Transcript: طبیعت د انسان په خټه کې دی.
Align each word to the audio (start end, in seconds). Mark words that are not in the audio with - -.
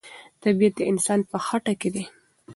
طبیعت 0.43 0.73
د 0.77 0.81
انسان 0.91 1.19
په 1.29 1.37
خټه 1.45 1.73
کې 1.81 1.89
دی. 1.95 2.03